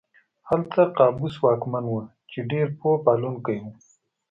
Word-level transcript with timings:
هلته 0.49 0.81
قابوس 0.97 1.35
واکمن 1.43 1.85
و 1.89 1.93
چې 2.31 2.39
ډېر 2.51 2.67
پوه 2.79 2.95
پالونکی 3.05 3.57
و. 3.63 3.67